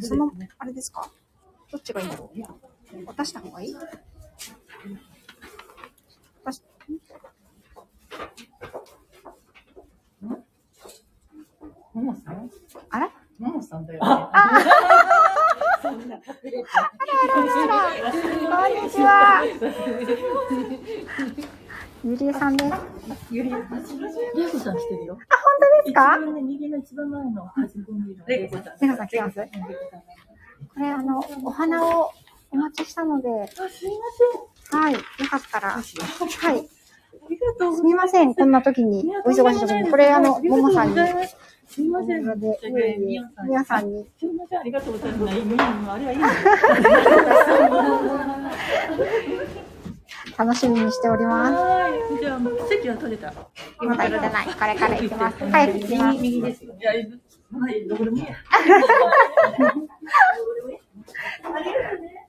[0.00, 1.10] その、あれですか？
[1.70, 3.06] どっちがいいんだろう？
[3.06, 3.76] 渡した方がいい？
[6.44, 6.62] 渡し、
[11.94, 12.50] ももさん
[12.90, 13.86] あらももさん。
[13.86, 14.06] だよね。
[15.82, 16.04] こんに
[18.90, 19.42] ちは。
[22.04, 22.72] ゆりえさんです。
[22.72, 22.80] あ、
[23.30, 23.58] ゆりえこ
[24.58, 25.14] さん来てるよ。
[25.14, 25.22] 本
[25.84, 26.16] 当ですか？
[26.16, 28.26] 一番ね、右の一番前の端っこにいるの。
[28.26, 28.64] れいこさん。
[28.80, 29.34] レイコさん来てます？
[29.34, 29.48] こさん
[30.74, 32.10] これ、あの、お花を
[32.50, 33.90] お待ちしたので、あ、すい
[34.72, 34.94] まはい。
[34.94, 34.98] よ
[35.30, 35.82] かったら、はい。
[35.82, 36.04] せん。
[36.04, 36.08] あ
[37.30, 37.76] りがとうございます。
[37.76, 38.34] すみません。
[38.34, 40.96] こんな時に、お忙しい時に、これ、あの、ももさんに、
[41.68, 42.24] すみません。
[42.24, 42.58] ので、
[42.98, 45.32] みやさん皆さんに、すみません、ありがとうございます。
[45.32, 46.24] あれはいいね。
[50.38, 51.81] 楽しみにしております。
[52.22, 52.28] はい。
[52.28, 53.32] じゃあ、席は取れた。
[53.78, 54.46] まだ行ってない。
[54.46, 55.38] これから行きます。
[55.50, 56.18] 早く行きます。
[56.20, 56.74] 右ですよ。
[56.78, 56.96] いや、は
[57.70, 58.36] い、どこでもいいや。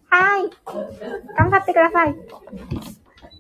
[0.10, 0.50] はい。
[1.38, 2.16] 頑張ってください。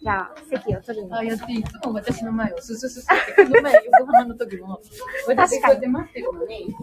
[0.03, 1.13] じゃあ、席を取りに。
[1.13, 4.79] あ、やって、いつも私の前をススススって、この前横浜の時も、
[5.27, 6.75] 私こうやって待ってるのに、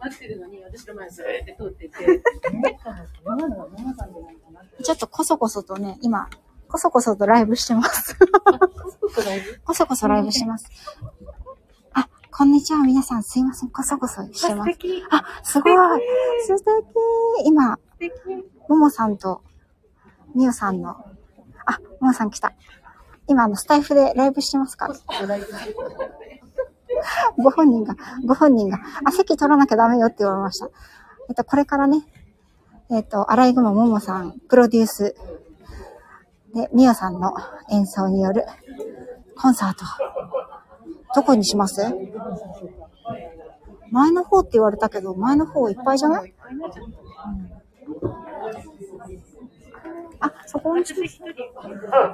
[0.00, 2.22] 待ってるのに、私の前をスーって通ってて。
[4.82, 6.28] ちょっとこそこそとね、今、
[6.68, 8.16] こそこそとライブしてます。
[9.64, 10.70] こそこそライブしてます。
[11.92, 12.80] あ、こんにちは。
[12.80, 13.68] 皆さんすいません。
[13.68, 14.70] こそこそしてます。
[14.72, 15.02] 敵。
[15.10, 16.00] あ、すごい。
[16.46, 16.64] 素敵。
[17.44, 17.78] 今、
[18.68, 19.42] ももさんと、
[20.34, 21.04] みおさんの、
[21.66, 22.54] あ、ももさん来た。
[23.28, 24.94] 今、あの、スタイフでライブしてますから。
[27.36, 30.70] ご本人が、ご本人が、あ、席取らなきゃダメよって言われました。
[31.28, 32.06] えっと、これからね、
[32.90, 35.16] えっと、アライグマももさん、プロデュース、
[36.54, 37.32] で、みおさんの
[37.70, 38.44] 演奏による
[39.36, 39.84] コンサート。
[41.14, 41.82] どこにします？
[43.90, 46.34] 前の方って言われたけど、前の方いっぱいじゃない？
[50.20, 50.94] あ、そこにし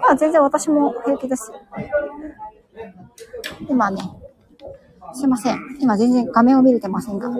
[0.09, 1.53] あ、全然私も平気です。
[3.69, 4.01] 今ね、
[5.13, 5.59] すいません。
[5.81, 7.29] 今全然画面を見れてませんが。
[7.29, 7.39] こ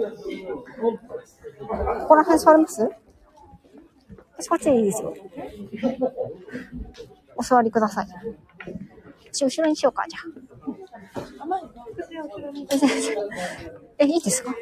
[2.07, 2.89] こら辺座ります？
[4.39, 5.13] 私こっちでいいですよ。
[7.35, 8.07] お座りください。
[9.31, 10.23] 私後ろにしようか、じゃあ。
[13.99, 14.55] えいいですか？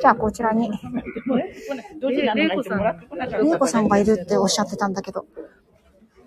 [0.00, 0.70] じゃあ、こちらに。
[0.70, 5.26] レイコさんがいるっておっしゃってたんだけど。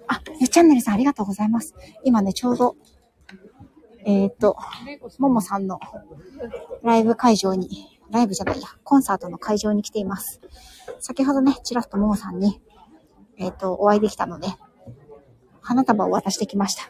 [0.07, 1.75] あ、ゆチャンネルさんありがとうございます。
[2.03, 2.75] 今ね、ちょうど、
[4.05, 4.57] えっ、と、
[5.19, 5.79] ももさんの
[6.81, 10.41] ライブ会場に、ライブじゃないや、コンサートの会場に来ています。
[11.07, 12.59] 先ほどね、ちらっとももさんに、
[13.37, 14.49] えっ、と、お会いできたので、
[15.61, 16.83] 花束を渡してきました。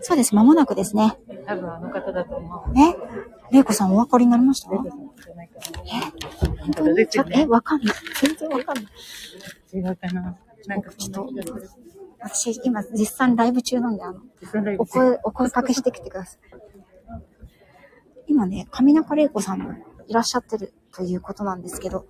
[0.00, 1.18] そうです、間もなくですね。
[1.44, 3.72] 多分あの方だと思う。
[3.72, 4.70] さんお分かりになりました？
[4.70, 5.64] レイコさんじゃないかな。
[6.56, 7.40] 本当に？
[7.40, 7.96] え、わかんない。
[8.22, 8.84] 全然わかんない。
[9.74, 10.38] 違うかな。
[10.68, 11.28] なんかちょっと、
[12.20, 14.20] 私、今、実際ライブ中なんで、あの、
[14.78, 16.38] おお声、お声かけしてきてください。
[18.28, 19.72] 今ね、上中玲子さんも
[20.06, 22.06] いらっしゃってるということなんですけど、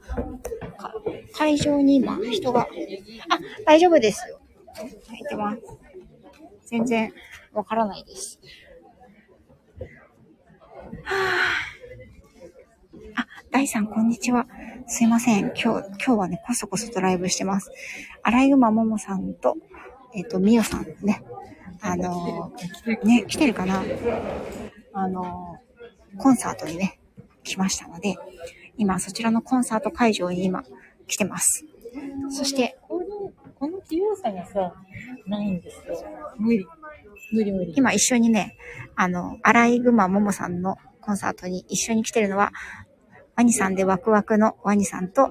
[1.33, 2.69] 会場に今人が、あ、
[3.65, 4.41] 大丈夫ですよ。
[4.75, 5.61] 入ってます。
[6.67, 7.13] 全然
[7.53, 8.41] わからないです。
[11.03, 11.15] は
[13.15, 14.47] あ、あ、大さん、こんにちは。
[14.87, 15.53] すいません。
[15.55, 17.71] 今日、今日はね、こそこそとライブしてます。
[18.23, 19.57] アライグマももさんと、
[20.15, 21.23] えっ、と、みおさんね。
[21.81, 23.83] あのーね、来てるかな
[24.93, 26.99] あのーコンサートにね、
[27.45, 28.17] 来ましたので、
[28.79, 30.65] 今そちらのコンサート会場に今
[31.07, 31.65] 来てます。
[32.31, 34.73] そして、この、この器用さがさ、
[35.27, 36.05] ないんですよ。
[36.39, 36.67] 無理。
[37.33, 37.75] 無理無理。
[37.77, 38.57] 今一緒にね、
[38.95, 42.53] あの、アライグマももさんのコンサートに一緒に来てるのは、
[43.37, 45.31] ワニさんでワクワクのワニさんと、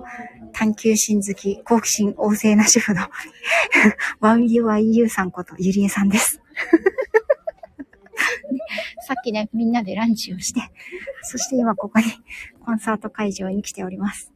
[0.53, 3.01] 探求心好き、好奇心旺盛な主婦の
[4.19, 6.41] ワイユワイユーさんことゆりえさんです。
[9.07, 10.59] さっきね、みんなでランチをして、
[11.23, 12.05] そして今ここに
[12.59, 14.33] コンサート会場に来ております。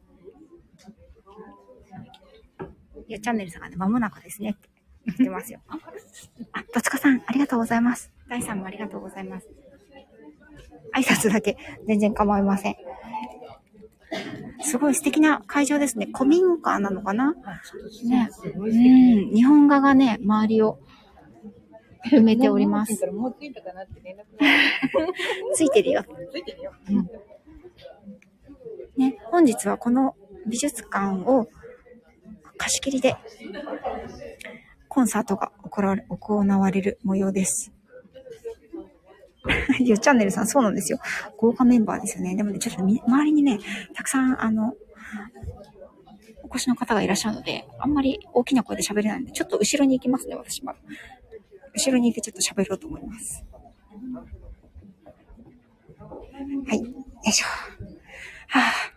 [3.06, 4.70] ゆうチャンネルさんがね、間もなくですねって
[5.04, 5.60] 言ってますよ。
[6.52, 8.10] あ、とつかさん、ありがとうございます。
[8.30, 9.50] 大さんもありがとうございます。
[10.94, 12.76] 挨拶だけ、全然構いません。
[14.62, 16.08] すごい素敵な会場ですね。
[16.14, 17.34] 古民家なのかな？
[18.04, 18.30] ね。
[18.54, 18.68] う。
[18.68, 19.34] ん。
[19.34, 20.78] 日本画がね、周りを
[22.10, 23.06] 埋めております。
[23.06, 24.24] もうついたかなって連絡
[25.54, 26.04] ついてるよ。
[26.32, 26.72] ついてるよ。
[28.96, 30.14] ね、本日はこの
[30.46, 31.48] 美術館を
[32.58, 33.16] 貸し切りで
[34.88, 37.72] コンサートが行われ行われる模様です。
[39.80, 40.98] ゆうチャンネルさん、そうなんですよ。
[41.36, 42.36] 豪華メンバーですよね。
[42.36, 43.58] でもね、ちょっとみ周りにね、
[43.94, 44.74] たくさん、あの、
[46.44, 50.76] お越しの方がいらっしゃるので、あんまり大きな声で喋れないので、ちょっと後ろに行きますね、私は。
[51.74, 53.44] 後ろにいてちょっと喋ろうと思います。
[56.66, 56.78] はい。
[56.78, 56.86] よ
[57.24, 57.46] いしょ。
[58.48, 58.92] はあ。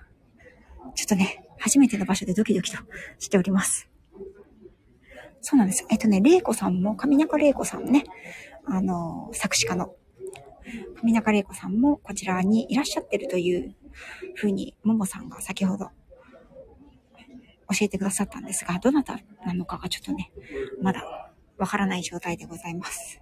[0.96, 2.78] ちょっとね、初めての場所でドキドキと
[3.20, 3.90] しております。
[5.42, 5.86] そうなんです。
[5.90, 8.04] えっとね、玲子さんも、上中玲子さんね、
[8.66, 9.96] あの、作詞家の
[11.04, 13.76] 上中玲子さんもこちらにいらっしゃってるという
[14.34, 15.90] ふうに、ももさんが先ほど
[17.70, 20.32] 教えてくださったんですが、どなたなのかがちょっとね、
[20.82, 21.25] まだ
[21.58, 23.22] わからない状態でございます。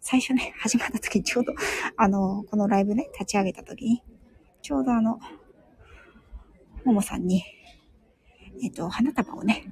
[0.00, 1.54] 最初ね、 始まった時にちょうど、
[1.96, 4.02] あの、このライブね、立ち上げた時に、
[4.62, 5.20] ちょうどあの、
[6.84, 7.44] ももさんに、
[8.62, 9.64] えっと、花束をね、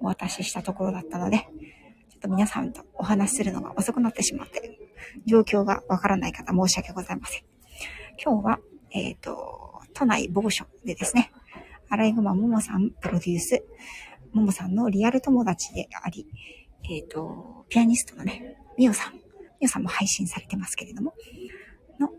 [0.00, 1.46] お渡ししたところだったので、ちょ
[2.16, 4.78] っと皆さんとお話しするのが遅くなってしまって、
[5.26, 7.42] 状況がわからない方申し訳ございません。
[8.22, 8.60] 今日は、
[8.90, 11.30] えっ、と、都内某所でですね、
[11.88, 13.64] アライグマももさんプロデュース、
[14.32, 16.26] ももさんのリアル友達であり、
[16.84, 19.14] えっ、と、ピアニストのね、みおさん、
[19.60, 21.14] みおさんも配信されてますけれども、
[21.98, 22.10] の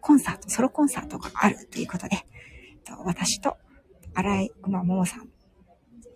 [0.00, 3.56] コンサート、ソロコンサートがあるということで、えっと私と
[4.14, 5.28] アライグマももさん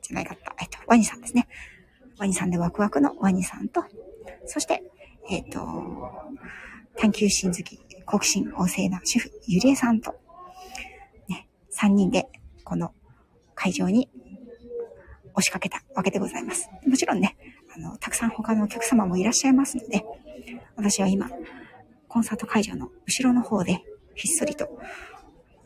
[0.02, 1.48] じゃないかった、えっと、ワニさんですね。
[2.18, 3.82] ワニさんでワクワクのワニさんと、
[4.46, 4.82] そして、
[5.30, 5.60] えっ、と、
[6.96, 10.14] 探求心好き、好奇心旺盛な主婦、ゆりえさんと、
[11.28, 12.28] ね、3人で、
[12.64, 12.92] この
[13.54, 14.08] 会場に
[15.34, 16.70] 押しかけたわけでございます。
[16.86, 17.36] もちろんね、
[17.74, 20.04] あの、たくさん他のお客様もいらっしゃいますので、
[20.76, 21.30] 私は今、
[22.08, 23.84] コンサート会場の後ろの方で、
[24.14, 24.68] ひっそりと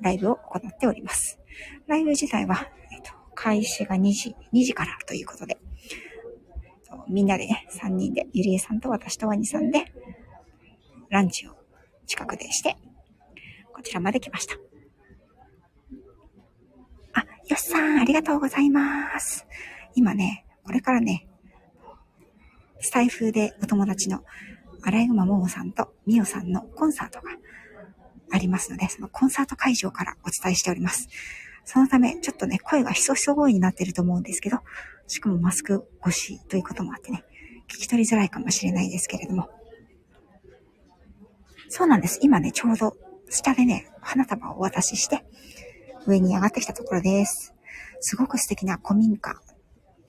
[0.01, 1.39] ライブを行っております。
[1.87, 5.59] ライブ自体は、えっ、と、開始が2時、2時からということで、
[7.09, 9.93] みんなでね、3人で、ゆりえさんと私とワニさんで、
[11.11, 11.57] ランチを
[12.07, 12.77] 近くでして、
[13.73, 14.57] こちらまで来ました。
[17.13, 19.47] あ、よしさん、ありがとうございます。
[19.95, 21.29] 今ね、これからね、
[22.85, 24.23] スタイフでお友達の
[24.83, 27.31] アライグマももさんとみおさんのコンサートが
[28.31, 31.09] ありますので、そのコンサート会場からお伝えしております。
[31.65, 34.59] そのため、ちょっとね、声がひそひそ声になってると思うんですけど、
[35.07, 37.25] しかもマスク越しということもあってね、
[37.69, 39.49] 聞き取りづらいかもしれないですけれども。
[41.71, 42.19] そうなんです。
[42.21, 42.95] 今ね、ちょうど
[43.31, 45.25] 下でね、花束をお渡しして、
[46.07, 47.55] 上に上がってきたところです。
[48.01, 49.41] すごく素敵な古民家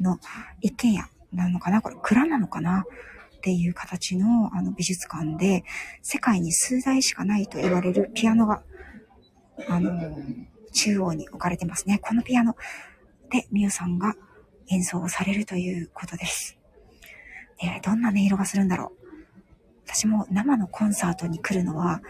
[0.02, 0.20] の
[0.60, 1.82] 一軒家なのかな？
[1.82, 2.86] これ蔵なのかな？
[3.38, 5.64] っていう形のあの美術館で、
[6.02, 8.64] 世界に数台しかないと言われるピアノが、
[9.68, 9.92] あの、
[10.74, 12.00] 中央に置かれてますね。
[12.02, 12.56] このピアノ
[13.32, 14.16] でミュウさんが
[14.70, 16.58] 演奏をされるということです。
[17.62, 19.06] で、どんな音色がするんだろう？
[19.86, 22.02] 私も生のコンサートに来るのは、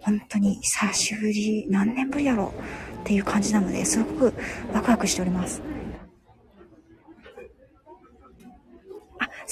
[0.00, 3.00] 本当に久しぶり、何年ぶりだろう？
[3.02, 4.34] っていう感じなので、すごく
[4.74, 5.62] ワクワクしております。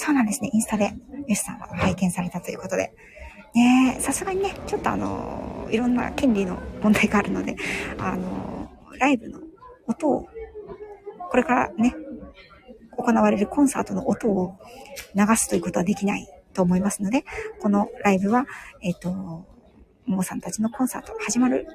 [0.01, 0.49] そうなんですね。
[0.53, 0.93] インスタで、
[1.27, 2.93] ヨシさんは拝見されたということで。
[3.53, 7.57] ねえさすがにね、ちょっとあの、いろんな権利の問題があるので、
[7.97, 9.41] あの、ライブの
[9.87, 10.29] 音を、
[11.29, 11.93] これからね、
[12.95, 14.57] 行われるコンサートの音を
[15.15, 17.25] 流すということはできないと思いますので、
[17.61, 18.45] このライブは、
[18.81, 19.45] えっ、と、も
[20.05, 21.67] もさんたちのコンサート始まる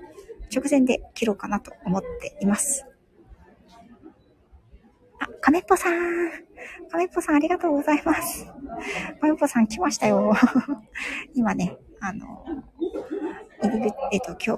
[0.51, 2.87] 直前で切ろうかなと思っています。
[5.21, 6.54] あ、亀っぽさん。
[6.91, 8.47] 亀っぽさんありがとうございます。
[9.21, 10.33] 亀っぽさん来ましたよ。
[11.35, 12.45] 今ね、あの、
[13.63, 14.51] 入り口、えっ、と、今日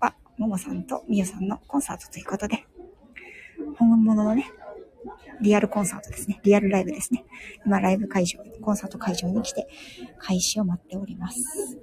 [0.00, 2.66] は、ももさんとみゆさんのコンサートということで、
[3.76, 4.50] 本物のね、
[5.40, 6.40] リアルコンサートですね。
[6.42, 7.24] リアルライブですね。
[7.64, 9.68] 今、ライブ会場、コンサート会場に来て、
[10.18, 11.78] 開始を待っております。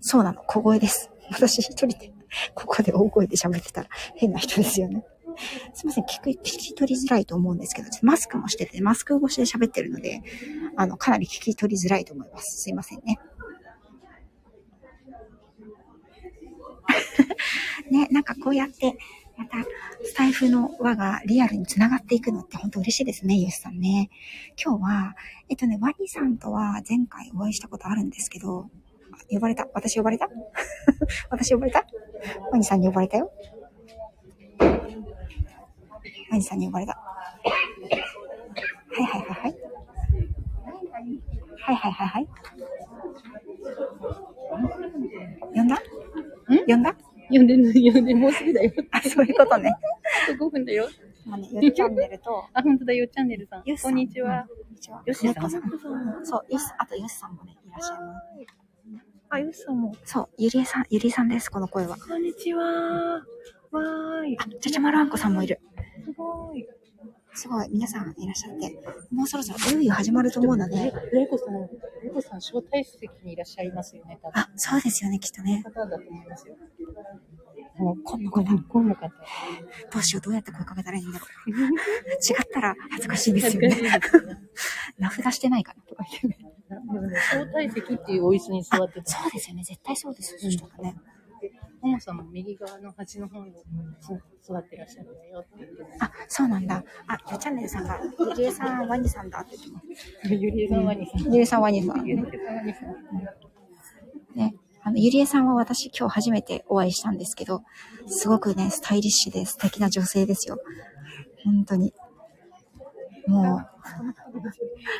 [0.00, 1.10] そうなの、小声です。
[1.30, 2.12] 私一人で、
[2.54, 5.04] ここで大声で喋ってたら変な人ですよね。
[5.74, 10.22] すいません、聞く、聞き取りづらいと思うんですけど、マスクもしてて、マスク越しで喋ってるので、
[10.76, 12.62] あの、かなり聞き取りづらいと思います。
[12.62, 13.18] すいませんね。
[17.90, 18.96] ね、なんかこうやって、
[19.36, 19.58] また、
[20.04, 24.10] スタイフの輪がリアルに繋がっていくのって本当嬉しいですね、ユースさんね。
[24.62, 25.16] 今日は、
[25.48, 28.70] えっとね、ワニさんとは前回お会いしたことあるんですけど、
[29.30, 29.66] 呼ばれた？
[29.74, 30.28] 私呼ばれた？
[31.30, 31.86] 私呼ばれた？
[32.50, 33.32] ワニさんに呼ばれたよ。
[36.32, 36.92] ワニさんに呼ばれた。
[36.92, 36.98] は
[38.98, 39.56] いはいはいはい。
[41.60, 42.28] はいはいはいはい。
[45.54, 45.74] 呼んだ？
[45.76, 45.78] ん？
[46.66, 46.96] 呼んだ？
[47.30, 48.72] 呼んでる、呼んで、もうすぐだよ。
[48.92, 49.74] あ、そういうことね。
[50.26, 50.88] あと5分だよ。
[51.26, 53.62] 今ね、よっチャンネルと、 あ、本当だ、よっチャンネルさん。
[53.62, 54.46] こんにちは。
[54.48, 55.02] こんにちは。
[55.04, 55.62] よしさん猫さん。
[56.24, 58.26] そう、よし、あとよしさんもね、いらっしゃいます。
[59.28, 59.94] あ、よしさんも。
[60.04, 61.96] そう、ゆりえさん、ゆりえさんです、この声は。
[61.96, 63.22] こんにちは。
[63.72, 64.36] わーい。
[64.38, 65.60] あ、ちゃちゃまるあんこさんもいる。
[66.04, 66.66] すごい。
[67.34, 68.78] すごい、皆さんいらっしゃって。
[69.10, 74.38] もうそろそろいよいよ始まると思うので、レイコさん、レイコさん、招待席にいらっしゃいますよね、多分。
[74.38, 75.62] あ、そうですよね、きっとね。
[75.64, 76.56] 方だと思いますよ。
[77.78, 79.08] もう、今度ここの方。
[79.08, 81.50] どうしよう、どうやって声かけたらいいんだろう。
[81.50, 83.76] 違ったら恥ずかしいですよね。
[84.98, 86.52] 名札してないかなとか言ってね。
[87.30, 89.10] 招待席っていうお椅子に座ってた。
[89.10, 90.96] そうですよね、絶対そうですよ、そしたらね。
[91.82, 93.52] ももさんも右側の端の方に
[94.40, 96.84] 座ってらっしゃるんだよって言ってあ、そうなんだ。
[97.08, 100.34] あ、よチャンネルさんが、ゆりえさん、ワニさんだって言ってます。
[100.34, 101.22] ゆりえさんはにさん。
[101.24, 102.06] ゆりえさん、ワニさん。
[102.06, 104.38] ゆりえさんはにさん。
[104.38, 104.54] ね。
[104.84, 107.62] あの、ゆりえさんは私今日初めてお会いしたんですけど、
[108.06, 110.58] すごくね、スタイリッシュで素敵な女性ですよ。
[111.44, 111.92] 本当に。
[113.26, 113.62] も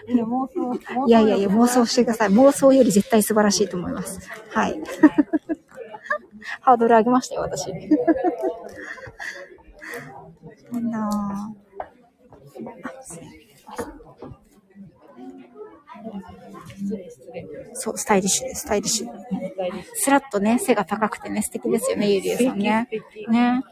[0.08, 0.70] いや、妄想、
[1.04, 2.28] う、いやいやいや、妄想してください。
[2.28, 4.20] 妄想より絶対素晴らしいと思います。
[4.50, 4.80] はい。
[6.62, 7.73] ハードル上げましたよ、私。
[10.73, 11.52] なんだ
[16.66, 17.47] 失礼、失礼。
[17.75, 19.09] そう、スタイリッシュです、スタイリッシュ。
[19.95, 22.88] スラッとね、背が高くてね、素敵ですよね、ゆりえさんね。
[23.28, 23.62] ね。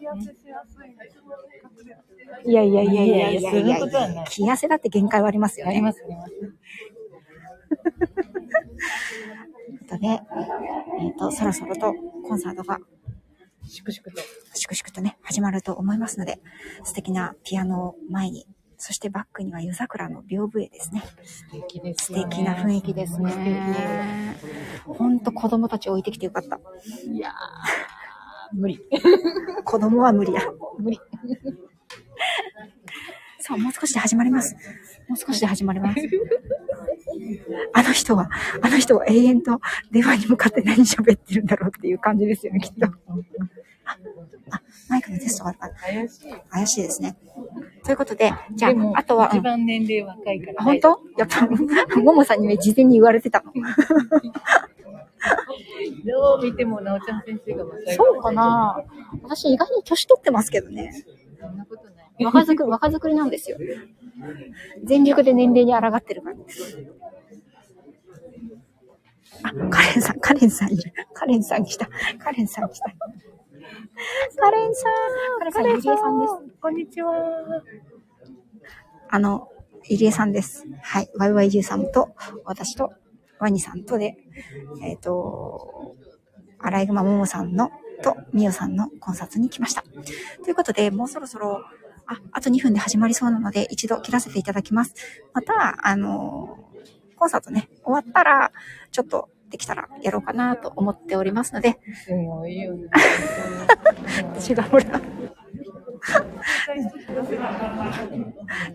[2.45, 5.73] いやいやいやいやいやいいやいやそんなことはない気汗だって限界はありますよね。
[5.73, 6.33] あります、あります。
[6.33, 6.53] という
[9.79, 11.93] ことで、えっ、と、そろそろと
[12.27, 12.79] コンサートが
[13.69, 14.23] 粛々と。
[14.55, 16.41] 粛々とね、始まると思いますので、
[16.85, 18.47] 素敵なピアノを前に、
[18.79, 21.03] そしてバックには夜桜の屏風絵ですね。
[21.23, 22.25] 素敵ですね。
[22.25, 24.37] 敵な雰囲気ですね。
[24.87, 26.59] ほんと子供たち置いてきてよかった。
[27.07, 27.33] いやー、
[28.55, 28.81] 無理。
[29.65, 30.41] 子供は無理だ。
[30.79, 30.99] 無理。
[33.39, 34.55] そう、もう少しで始まります。
[35.09, 36.01] もう少しで始まります。
[37.73, 38.31] あの人は、
[38.63, 39.61] あの人は永遠と
[39.91, 42.87] 電話に向かって何喋ってるんだろうっていう感じですよね、きっと。
[42.87, 43.95] あ、
[44.51, 45.75] あマイクのテストがあるから。
[45.79, 46.35] 怪しい。
[46.51, 47.17] 怪しいですね。
[47.85, 50.61] ということで、じゃああとは、うん一番年齢若いから。
[50.61, 51.01] あ、本当？
[51.19, 51.47] やっぱ、
[52.01, 53.53] ももさんにね、事前に言われてたの。
[56.05, 57.65] どう見ても、なおちゃん先生が。
[57.97, 58.83] そうかな
[59.23, 61.05] 私意外に年取ってますけどね。
[61.41, 62.25] そんなことない。
[62.25, 63.59] 若作り、若作りなんですよ。
[64.85, 66.37] 全力で年齢に抗ってるから。
[69.43, 70.93] あ、カレンさん、カレンさんいる。
[71.15, 71.89] カレンさん来た。
[72.19, 72.85] カレンさん来た。
[74.37, 76.61] カレンさん、カレンさん、ゆりえさんです。
[76.61, 77.13] こんにちは。
[79.09, 79.49] あの、
[79.85, 80.65] ゆりえさんです。
[80.83, 81.11] はい。
[81.19, 82.93] YYU さんと、私と、
[83.39, 84.17] ワニさんとで、
[84.83, 85.97] えっ、と、
[86.59, 87.71] アライグマももさんの、
[88.03, 89.83] と、みおさんのコンサートに来ました。
[90.43, 91.65] ということで、もうそろそろ、
[92.07, 94.95] あ、あと2分で始まりそうなので、一度切らせていただきます。
[95.33, 96.59] また、あの
[97.21, 98.51] コンサートね、終わったら、
[98.91, 102.89] ちょっとできたらやろうかなと思っておりますので、すごいよね。
[104.49, 104.85] 違う、ほら。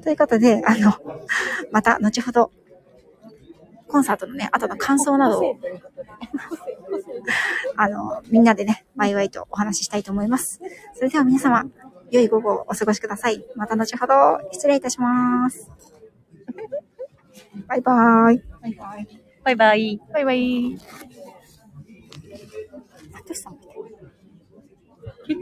[0.03, 0.93] ということで、あの、
[1.71, 2.51] また後ほど、
[3.87, 5.55] コンサートのね、後の感想などを、
[7.77, 10.61] あの、みんなでね、ワイワイとお話ししたいと思います。
[10.93, 11.65] それでは皆様、
[12.11, 13.43] 良い午後をお過ごしください。
[13.55, 14.13] また後ほど、
[14.51, 15.94] 失礼いたします。
[17.67, 18.41] バイバイ。
[18.61, 19.07] バイバイ。
[19.43, 19.99] バイバイ。
[20.13, 20.77] バイバイ。